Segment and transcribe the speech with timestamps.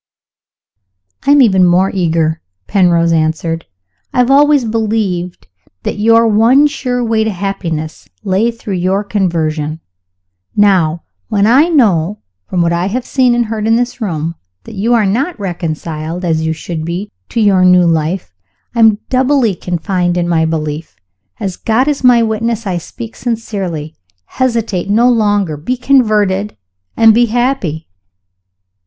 [1.27, 3.67] "I am even more eager," Penrose answered.
[4.11, 5.45] "I have always believed
[5.83, 9.79] that your one sure way to happiness lay through your conversion.
[10.55, 14.33] Now, when I know, from what I have seen and heard in this room,
[14.63, 18.33] that you are not reconciled, as you should be, to your new life,
[18.73, 20.95] I am doubly confined in my belief.
[21.39, 23.93] As God is my witness, I speak sincerely.
[24.25, 25.57] Hesitate no longer!
[25.57, 26.57] Be converted,
[26.97, 27.87] and be happy."